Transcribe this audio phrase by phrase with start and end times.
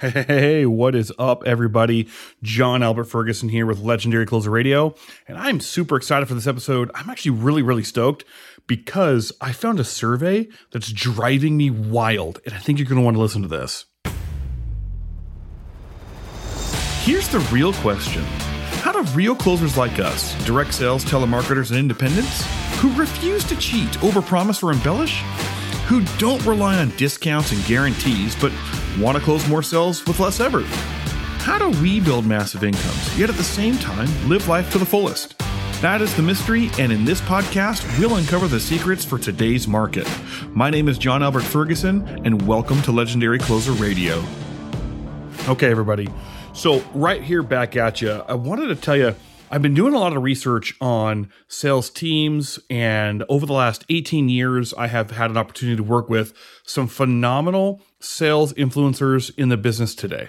[0.00, 2.08] Hey, what is up, everybody?
[2.42, 4.94] John Albert Ferguson here with Legendary Closer Radio,
[5.28, 6.90] and I'm super excited for this episode.
[6.94, 8.24] I'm actually really, really stoked
[8.66, 13.04] because I found a survey that's driving me wild, and I think you're going to
[13.04, 13.84] want to listen to this.
[17.04, 18.24] Here's the real question
[18.80, 22.46] How do real closers like us, direct sales, telemarketers, and independents,
[22.78, 25.20] who refuse to cheat, overpromise, or embellish,
[25.88, 28.50] who don't rely on discounts and guarantees, but
[28.98, 30.64] want to close more sales with less effort?
[31.44, 34.86] How do we build massive incomes, yet at the same time live life to the
[34.86, 35.38] fullest?
[35.80, 40.06] That is the mystery, and in this podcast, we'll uncover the secrets for today's market.
[40.50, 44.22] My name is John Albert Ferguson, and welcome to Legendary Closer Radio.
[45.48, 46.06] Okay, everybody.
[46.52, 49.14] So, right here back at you, I wanted to tell you
[49.52, 54.28] I've been doing a lot of research on sales teams, and over the last 18
[54.28, 56.32] years, I have had an opportunity to work with
[56.64, 60.28] some phenomenal sales influencers in the business today.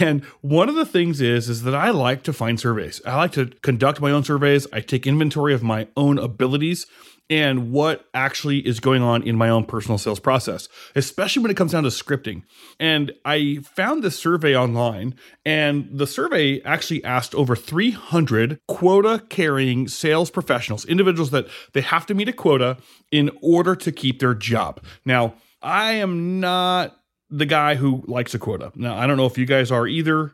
[0.00, 3.00] And one of the things is is that I like to find surveys.
[3.06, 4.66] I like to conduct my own surveys.
[4.72, 6.86] I take inventory of my own abilities
[7.30, 11.56] and what actually is going on in my own personal sales process, especially when it
[11.56, 12.42] comes down to scripting.
[12.80, 15.14] And I found this survey online,
[15.46, 22.04] and the survey actually asked over 300 quota carrying sales professionals, individuals that they have
[22.06, 22.76] to meet a quota
[23.12, 24.82] in order to keep their job.
[25.04, 26.96] Now, I am not
[27.30, 28.72] the guy who likes a quota.
[28.74, 30.32] Now, I don't know if you guys are either.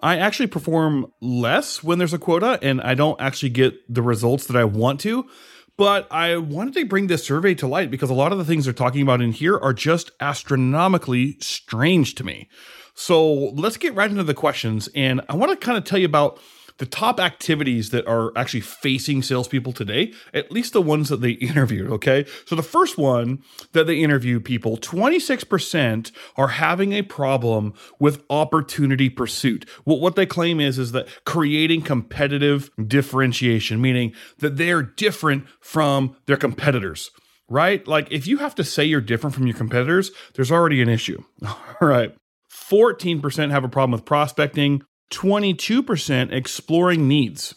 [0.00, 4.46] I actually perform less when there's a quota and I don't actually get the results
[4.46, 5.28] that I want to.
[5.78, 8.64] But I wanted to bring this survey to light because a lot of the things
[8.64, 12.48] they're talking about in here are just astronomically strange to me.
[12.94, 14.88] So let's get right into the questions.
[14.96, 16.40] And I want to kind of tell you about
[16.78, 21.30] the top activities that are actually facing salespeople today, at least the ones that they
[21.48, 21.90] interviewed.
[21.92, 22.24] Okay.
[22.46, 29.10] So the first one that they interviewed people, 26% are having a problem with opportunity
[29.10, 29.68] pursuit.
[29.84, 36.16] What, what they claim is, is that creating competitive differentiation, meaning that they're different from
[36.26, 37.10] their competitors
[37.50, 37.88] right?
[37.88, 41.22] Like if you have to say you're different from your competitors, there's already an issue.
[41.46, 42.14] All right.
[42.52, 44.82] 14% have a problem with prospecting.
[45.10, 47.54] 22% exploring needs,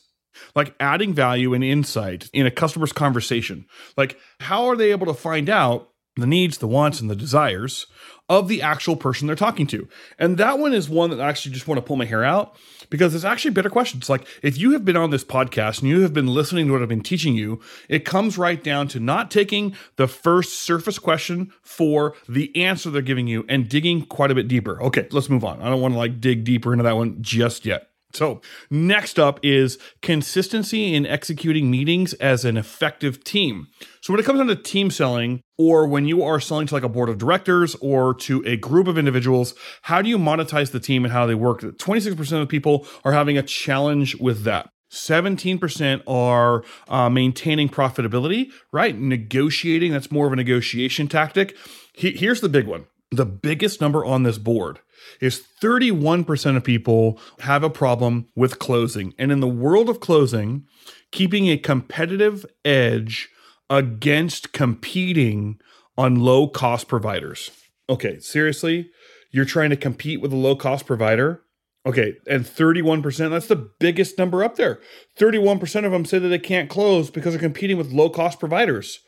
[0.55, 3.65] like adding value and insight in a customer's conversation.
[3.97, 7.87] Like, how are they able to find out the needs, the wants, and the desires
[8.29, 9.87] of the actual person they're talking to.
[10.17, 12.55] And that one is one that I actually just want to pull my hair out
[12.89, 14.09] because it's actually better questions.
[14.09, 16.81] Like if you have been on this podcast and you have been listening to what
[16.81, 21.51] I've been teaching you, it comes right down to not taking the first surface question
[21.61, 24.81] for the answer they're giving you and digging quite a bit deeper.
[24.81, 25.61] Okay, let's move on.
[25.61, 27.90] I don't want to like dig deeper into that one just yet.
[28.13, 33.67] So, next up is consistency in executing meetings as an effective team.
[34.01, 36.83] So, when it comes down to team selling, or when you are selling to like
[36.83, 40.79] a board of directors or to a group of individuals, how do you monetize the
[40.79, 41.61] team and how they work?
[41.61, 44.69] 26% of people are having a challenge with that.
[44.91, 48.97] 17% are uh, maintaining profitability, right?
[48.97, 51.55] Negotiating, that's more of a negotiation tactic.
[51.93, 54.79] He, here's the big one the biggest number on this board
[55.19, 59.13] is 31% of people have a problem with closing.
[59.17, 60.65] And in the world of closing,
[61.11, 63.29] keeping a competitive edge
[63.69, 65.59] against competing
[65.97, 67.51] on low cost providers.
[67.89, 68.89] Okay, seriously,
[69.31, 71.41] you're trying to compete with a low cost provider.
[71.85, 74.79] Okay, and 31%, that's the biggest number up there.
[75.17, 78.99] 31% of them say that they can't close because they're competing with low cost providers.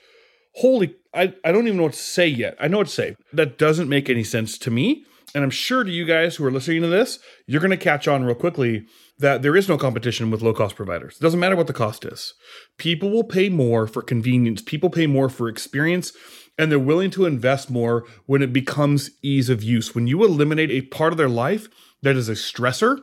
[0.55, 2.55] Holy, I, I don't even know what to say yet.
[2.59, 3.15] I know what to say.
[3.31, 5.05] That doesn't make any sense to me.
[5.35, 8.07] And I'm sure to you guys who are listening to this, you're going to catch
[8.07, 8.85] on real quickly
[9.17, 11.17] that there is no competition with low cost providers.
[11.17, 12.33] It doesn't matter what the cost is.
[12.77, 16.13] People will pay more for convenience, people pay more for experience,
[16.57, 19.95] and they're willing to invest more when it becomes ease of use.
[19.95, 21.67] When you eliminate a part of their life
[22.03, 22.99] that is a stressor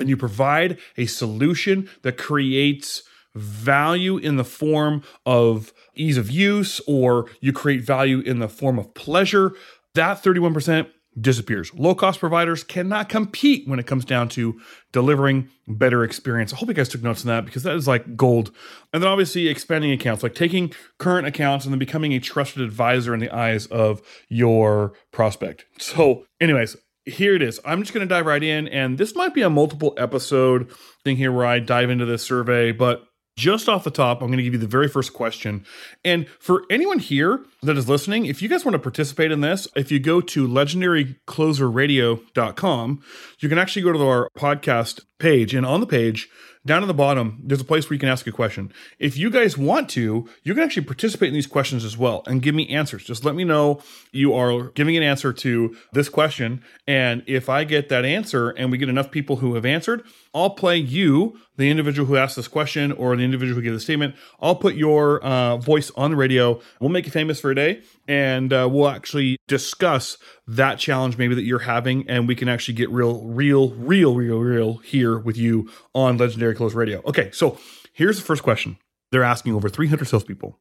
[0.00, 3.02] and you provide a solution that creates
[3.34, 8.78] value in the form of ease of use or you create value in the form
[8.78, 9.52] of pleasure,
[9.94, 10.88] that 31%
[11.20, 11.72] disappears.
[11.74, 14.60] Low cost providers cannot compete when it comes down to
[14.92, 16.52] delivering better experience.
[16.52, 18.50] I hope you guys took notes on that because that is like gold.
[18.92, 23.14] And then obviously expanding accounts, like taking current accounts and then becoming a trusted advisor
[23.14, 25.64] in the eyes of your prospect.
[25.78, 27.60] So, anyways, here it is.
[27.64, 28.68] I'm just going to dive right in.
[28.68, 30.70] And this might be a multiple episode
[31.04, 33.06] thing here where I dive into this survey, but
[33.36, 35.64] just off the top, I'm going to give you the very first question.
[36.04, 39.66] And for anyone here that is listening, if you guys want to participate in this,
[39.74, 43.02] if you go to legendarycloserradio.com,
[43.40, 45.54] you can actually go to our podcast page.
[45.54, 46.28] And on the page,
[46.66, 48.72] down at the bottom, there's a place where you can ask a question.
[48.98, 52.40] If you guys want to, you can actually participate in these questions as well and
[52.40, 53.04] give me answers.
[53.04, 53.82] Just let me know
[54.12, 56.62] you are giving an answer to this question.
[56.86, 60.50] And if I get that answer and we get enough people who have answered, I'll
[60.50, 64.14] play you, the individual who asked this question or the individual who gave the statement.
[64.40, 66.60] I'll put your uh, voice on the radio.
[66.80, 71.34] We'll make you famous for a day and uh, we'll actually discuss that challenge maybe
[71.34, 75.36] that you're having and we can actually get real real real real real here with
[75.36, 77.02] you on legendary close radio.
[77.06, 77.58] Okay so
[77.92, 78.76] here's the first question.
[79.10, 80.58] They're asking over 300 salespeople.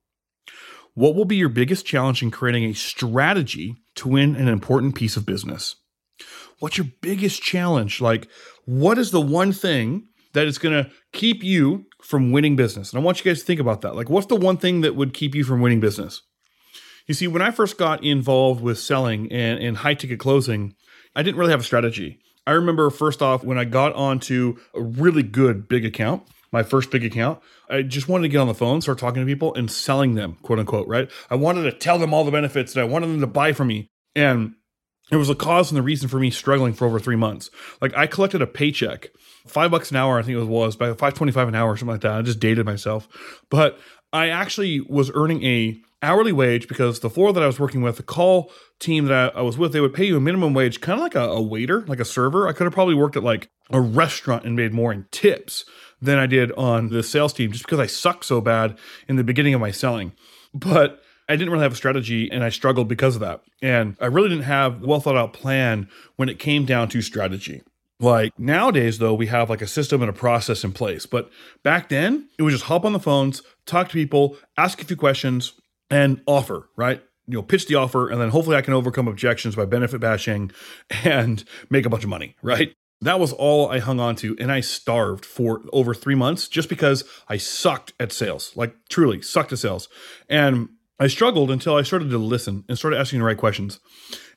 [0.93, 5.17] What will be your biggest challenge in creating a strategy to win an important piece
[5.17, 5.75] of business?
[6.59, 7.99] What's your biggest challenge?
[7.99, 8.27] Like
[8.65, 12.91] what is the one thing that is going to keep you from winning business?
[12.91, 13.95] And i want you guys to think about that.
[13.95, 16.21] Like what's the one thing that would keep you from winning business
[17.07, 20.75] you see, when I first got involved with selling and, and high ticket closing,
[21.15, 22.19] I didn't really have a strategy.
[22.45, 26.91] I remember first off, when I got onto a really good big account, my first
[26.91, 27.39] big account,
[27.69, 30.37] I just wanted to get on the phone, start talking to people and selling them,
[30.43, 31.09] quote unquote, right?
[31.29, 33.67] I wanted to tell them all the benefits and I wanted them to buy from
[33.67, 33.87] me.
[34.15, 34.55] And
[35.11, 37.49] it was a cause and the reason for me struggling for over three months.
[37.81, 39.09] Like I collected a paycheck,
[39.47, 41.71] five bucks an hour, I think it was, was by five twenty five an hour
[41.71, 42.13] or something like that.
[42.13, 43.07] I just dated myself,
[43.49, 43.79] but
[44.11, 47.97] I actually was earning a hourly wage because the floor that I was working with,
[47.97, 50.99] the call team that I, was with, they would pay you a minimum wage, kind
[50.99, 52.47] of like a, a waiter, like a server.
[52.47, 55.65] I could have probably worked at like a restaurant and made more in tips
[56.01, 58.77] than I did on the sales team just because I sucked so bad
[59.07, 60.11] in the beginning of my selling.
[60.53, 63.41] But I didn't really have a strategy and I struggled because of that.
[63.61, 67.01] And I really didn't have a well thought out plan when it came down to
[67.01, 67.63] strategy.
[67.99, 71.05] Like nowadays, though, we have like a system and a process in place.
[71.05, 71.31] But
[71.63, 74.97] back then, it was just hop on the phones, talk to people, ask a few
[74.97, 75.53] questions,
[75.93, 77.01] and offer, right?
[77.27, 80.51] You know, pitch the offer, and then hopefully I can overcome objections by benefit bashing
[81.03, 82.73] and make a bunch of money, right?
[83.01, 86.69] That was all I hung on to, and I starved for over three months just
[86.69, 89.89] because I sucked at sales, like truly sucked at sales.
[90.29, 90.69] And
[90.99, 93.79] I struggled until I started to listen and started asking the right questions.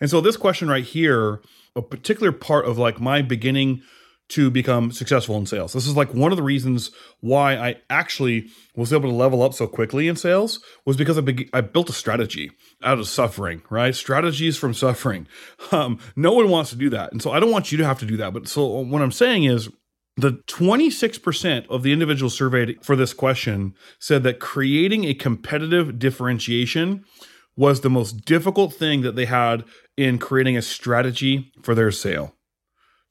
[0.00, 1.42] And so, this question right here,
[1.76, 3.82] a particular part of like my beginning
[4.28, 5.72] to become successful in sales.
[5.72, 6.90] This is like one of the reasons
[7.20, 11.20] why I actually was able to level up so quickly in sales was because I,
[11.20, 12.50] be- I built a strategy
[12.82, 13.94] out of suffering, right?
[13.94, 15.28] Strategies from suffering.
[15.72, 17.10] Um, no one wants to do that.
[17.12, 18.32] And so I don't want you to have to do that.
[18.32, 19.68] But so what I'm saying is
[20.16, 27.04] the 26% of the individuals surveyed for this question said that creating a competitive differentiation
[27.56, 29.64] was the most difficult thing that they had
[29.96, 32.35] in creating a strategy for their sale.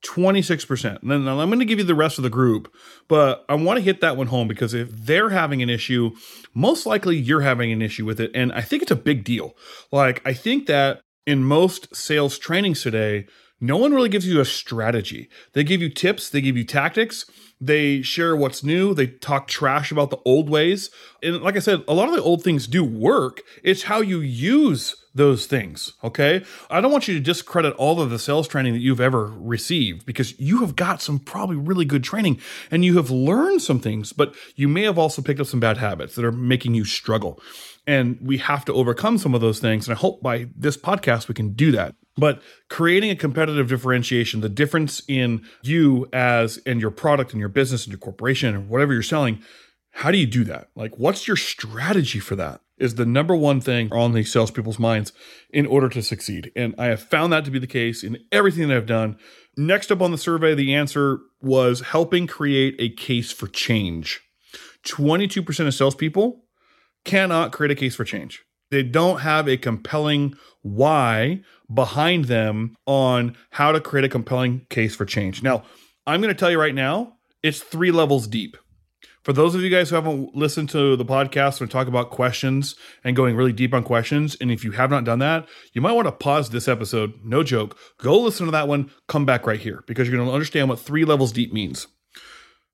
[0.03, 1.01] 26%.
[1.01, 2.73] And then I'm going to give you the rest of the group,
[3.07, 6.11] but I want to hit that one home because if they're having an issue,
[6.53, 8.31] most likely you're having an issue with it.
[8.35, 9.55] And I think it's a big deal.
[9.91, 13.25] Like, I think that in most sales trainings today,
[13.59, 15.29] no one really gives you a strategy.
[15.53, 17.25] They give you tips, they give you tactics,
[17.59, 20.89] they share what's new, they talk trash about the old ways.
[21.23, 23.41] And like I said, a lot of the old things do work.
[23.63, 25.93] It's how you use those things.
[26.03, 26.43] Okay.
[26.69, 30.05] I don't want you to discredit all of the sales training that you've ever received
[30.05, 32.39] because you have got some probably really good training
[32.69, 35.77] and you have learned some things, but you may have also picked up some bad
[35.77, 37.41] habits that are making you struggle.
[37.87, 39.87] And we have to overcome some of those things.
[39.87, 41.95] And I hope by this podcast we can do that.
[42.17, 47.49] But creating a competitive differentiation, the difference in you as and your product and your
[47.49, 49.41] business and your corporation or whatever you're selling,
[49.91, 50.69] how do you do that?
[50.75, 52.61] Like, what's your strategy for that?
[52.77, 55.13] Is the number one thing on the salespeople's minds
[55.49, 56.51] in order to succeed.
[56.55, 59.17] And I have found that to be the case in everything that I've done.
[59.55, 64.21] Next up on the survey, the answer was helping create a case for change.
[64.85, 66.43] 22% of salespeople
[67.05, 68.43] cannot create a case for change.
[68.71, 74.95] They don't have a compelling why behind them on how to create a compelling case
[74.95, 75.43] for change.
[75.43, 75.63] Now,
[76.05, 77.13] I'm going to tell you right now,
[77.43, 78.57] it's three levels deep.
[79.25, 82.75] For those of you guys who haven't listened to the podcast and talk about questions
[83.03, 85.93] and going really deep on questions, and if you have not done that, you might
[85.93, 87.15] want to pause this episode.
[87.23, 87.75] No joke.
[87.97, 88.91] Go listen to that one.
[89.07, 91.87] Come back right here because you're going to understand what three levels deep means.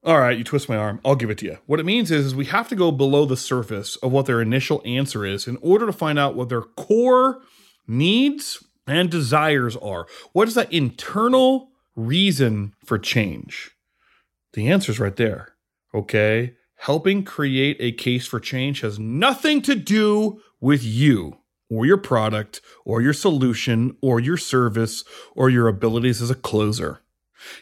[0.04, 1.00] All right, you twist my arm.
[1.06, 1.58] I'll give it to you.
[1.68, 4.42] What it means is, is we have to go below the surface of what their
[4.42, 7.40] initial answer is in order to find out what their core
[7.88, 10.06] needs and desires are.
[10.34, 13.72] What is that internal reason for change?
[14.52, 15.54] The answer is right there.
[15.94, 16.56] Okay.
[16.78, 21.38] Helping create a case for change has nothing to do with you
[21.70, 25.04] or your product or your solution or your service
[25.36, 27.02] or your abilities as a closer.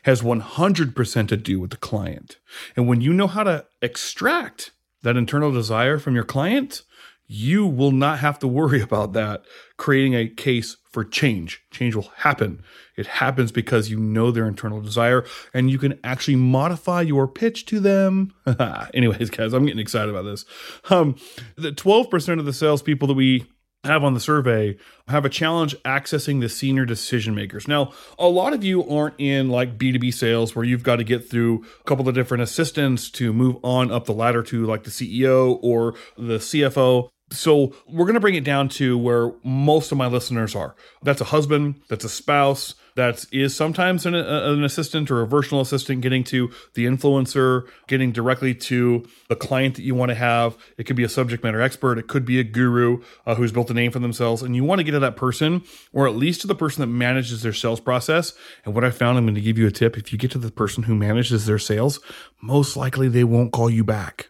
[0.03, 2.37] Has 100% to do with the client.
[2.75, 4.71] And when you know how to extract
[5.03, 6.83] that internal desire from your client,
[7.27, 9.43] you will not have to worry about that
[9.77, 11.61] creating a case for change.
[11.71, 12.63] Change will happen.
[12.95, 17.65] It happens because you know their internal desire and you can actually modify your pitch
[17.67, 18.33] to them.
[18.93, 20.45] Anyways, guys, I'm getting excited about this.
[20.89, 21.15] Um,
[21.55, 23.47] the 12% of the salespeople that we
[23.83, 24.77] have on the survey
[25.07, 27.67] have a challenge accessing the senior decision makers.
[27.67, 31.29] Now, a lot of you aren't in like B2B sales where you've got to get
[31.29, 34.89] through a couple of different assistants to move on up the ladder to like the
[34.89, 37.09] CEO or the CFO.
[37.31, 40.75] So we're going to bring it down to where most of my listeners are.
[41.03, 45.61] That's a husband, that's a spouse, that is sometimes an, an, assistant or a virtual
[45.61, 50.57] assistant getting to the influencer, getting directly to the client that you want to have.
[50.77, 53.69] It could be a subject matter expert, it could be a guru uh, who's built
[53.69, 56.41] a name for themselves, and you want to get to that person, or at least
[56.41, 58.33] to the person that manages their sales process.
[58.65, 60.37] And what I found, I'm going to give you a tip: if you get to
[60.37, 61.99] the person who manages their sales,
[62.41, 64.29] most likely they won't call you back,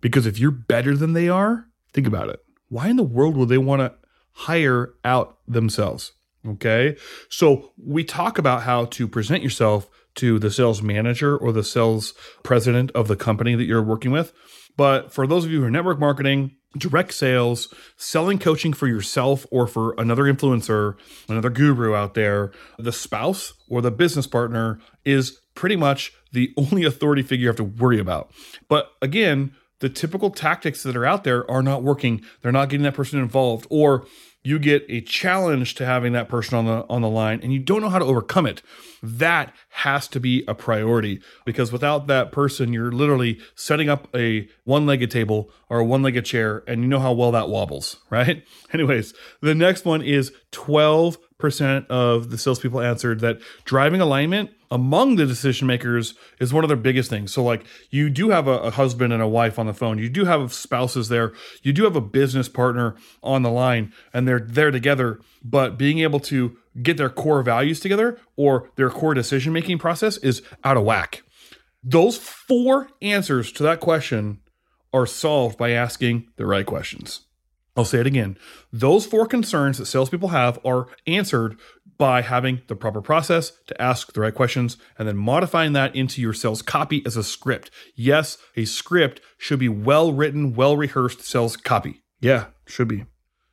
[0.00, 2.40] because if you're better than they are Think about it.
[2.68, 3.94] Why in the world would they want to
[4.32, 6.12] hire out themselves?
[6.46, 6.96] Okay.
[7.30, 12.12] So we talk about how to present yourself to the sales manager or the sales
[12.42, 14.32] president of the company that you're working with.
[14.76, 19.46] But for those of you who are network marketing, direct sales, selling coaching for yourself
[19.50, 20.96] or for another influencer,
[21.28, 26.84] another guru out there, the spouse or the business partner is pretty much the only
[26.84, 28.30] authority figure you have to worry about.
[28.68, 32.22] But again, the typical tactics that are out there are not working.
[32.42, 34.06] They're not getting that person involved, or
[34.44, 37.58] you get a challenge to having that person on the on the line and you
[37.58, 38.62] don't know how to overcome it.
[39.02, 44.48] That has to be a priority because without that person, you're literally setting up a
[44.64, 48.44] one-legged table or a one-legged chair, and you know how well that wobbles, right?
[48.72, 55.16] Anyways, the next one is 12 percent of the salespeople answered that driving alignment among
[55.16, 57.34] the decision makers is one of their biggest things.
[57.34, 60.08] So, like, you do have a, a, husband and a wife on the phone, you
[60.08, 64.40] do have spouses there, you do have a business partner on the line, and they're
[64.40, 65.20] there together.
[65.44, 70.16] But being able to get their core values together or their core decision making process
[70.16, 71.24] is out of whack.
[71.82, 74.40] Those four answers to that question
[74.94, 77.26] are solved by asking the right questions.
[77.76, 78.38] I'll say it again.
[78.72, 81.58] Those four concerns that salespeople have are answered
[81.98, 86.20] by having the proper process to ask the right questions and then modifying that into
[86.20, 87.70] your sales copy as a script.
[87.94, 92.02] Yes, a script should be well written, well rehearsed sales copy.
[92.20, 93.04] Yeah, should be.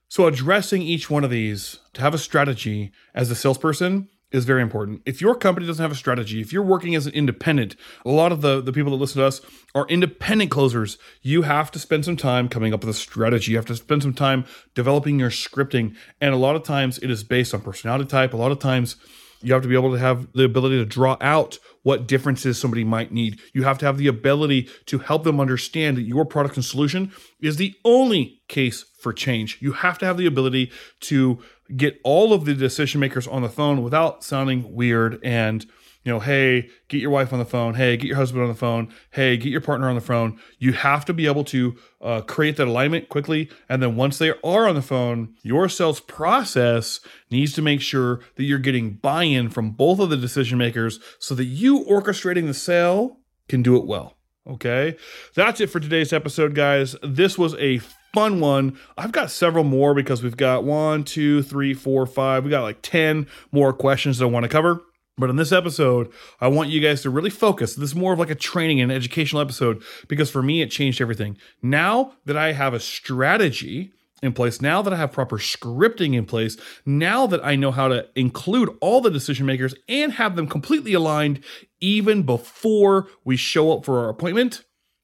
[0.08, 4.62] So, addressing each one of these to have a strategy as a salesperson is very
[4.62, 5.02] important.
[5.06, 8.32] If your company doesn't have a strategy, if you're working as an independent, a lot
[8.32, 9.42] of the, the people that listen to us
[9.76, 10.98] are independent closers.
[11.22, 13.52] You have to spend some time coming up with a strategy.
[13.52, 15.96] You have to spend some time developing your scripting.
[16.20, 18.34] And a lot of times it is based on personality type.
[18.34, 18.96] A lot of times
[19.42, 22.84] you have to be able to have the ability to draw out what differences somebody
[22.84, 23.40] might need.
[23.54, 27.12] You have to have the ability to help them understand that your product and solution
[27.42, 29.58] is the only case for change.
[29.60, 30.72] You have to have the ability
[31.02, 31.40] to
[31.78, 35.66] get all of the decision makers on the phone without sounding weird and
[36.04, 37.76] you know, hey, get your wife on the phone.
[37.76, 38.92] Hey, get your husband on the phone.
[39.12, 40.40] Hey, get your partner on the phone.
[40.58, 43.52] You have to be able to uh, create that alignment quickly.
[43.70, 48.22] And then once they are on the phone, your sales process needs to make sure
[48.36, 52.48] that you're getting buy in from both of the decision makers so that you orchestrating
[52.48, 54.18] the sale can do it well.
[54.48, 54.98] Okay.
[55.36, 56.96] That's it for today's episode, guys.
[57.04, 57.80] This was a
[58.14, 58.78] fun one.
[58.98, 62.44] I've got several more because we've got one, two, three, four, five.
[62.44, 64.82] We got like 10 more questions that I want to cover.
[65.18, 67.76] But in this episode, I want you guys to really focus.
[67.76, 71.02] This is more of like a training and educational episode because for me, it changed
[71.02, 71.38] everything.
[71.62, 73.92] Now that I have a strategy
[74.24, 77.88] in place, now that I have proper scripting in place, now that I know how
[77.88, 81.44] to include all the decision makers and have them completely aligned
[81.80, 84.64] even before we show up for our appointment,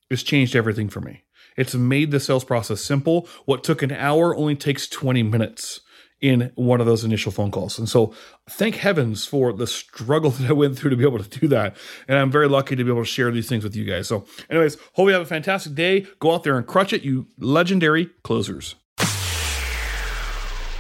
[0.10, 1.24] it's changed everything for me.
[1.58, 3.28] It's made the sales process simple.
[3.46, 5.82] What took an hour only takes 20 minutes
[6.20, 7.78] in one of those initial phone calls.
[7.78, 8.14] And so
[8.50, 11.76] thank heavens for the struggle that I went through to be able to do that.
[12.08, 14.08] And I'm very lucky to be able to share these things with you guys.
[14.08, 16.08] So, anyways, hope you have a fantastic day.
[16.20, 18.76] Go out there and crush it, you legendary closers.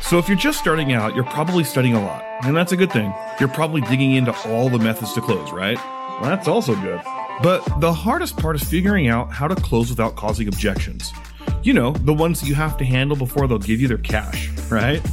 [0.02, 2.24] So, if you're just starting out, you're probably studying a lot.
[2.44, 3.14] And that's a good thing.
[3.40, 5.78] You're probably digging into all the methods to close, right?
[6.22, 7.02] Well, that's also good.
[7.44, 11.14] But the hardest part is figuring out how to close without causing objections.
[11.62, 14.50] You know, the ones that you have to handle before they'll give you their cash,
[14.72, 15.06] right?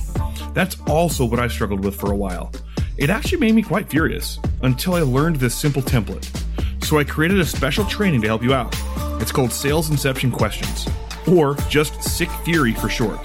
[0.55, 2.53] That's also what I struggled with for a while.
[2.97, 6.25] It actually made me quite furious until I learned this simple template.
[6.85, 8.75] So I created a special training to help you out.
[9.21, 10.89] It's called Sales Inception Questions,
[11.27, 13.21] or just SIQ Fury for short.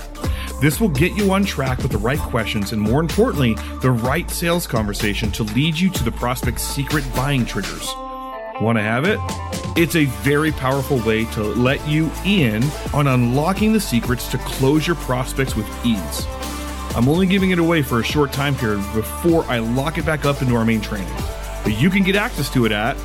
[0.62, 4.30] This will get you on track with the right questions and, more importantly, the right
[4.30, 7.94] sales conversation to lead you to the prospect's secret buying triggers.
[8.62, 9.20] Want to have it?
[9.78, 12.64] It's a very powerful way to let you in
[12.94, 16.26] on unlocking the secrets to close your prospects with ease.
[16.96, 20.26] I'm only giving it away for a short time period before I lock it back
[20.26, 21.14] up into our main training.
[21.64, 22.98] But you can get access to it at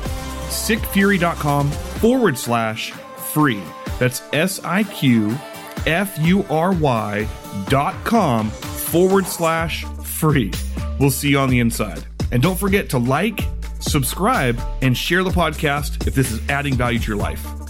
[0.49, 3.61] siqfury.com forward slash free.
[3.99, 5.37] That's S I Q
[5.85, 7.27] F U R Y
[7.69, 10.51] dot com forward slash free.
[10.99, 12.05] We'll see you on the inside.
[12.31, 13.41] And don't forget to like,
[13.85, 17.64] subscribe, and share the podcast if this is adding value to your life.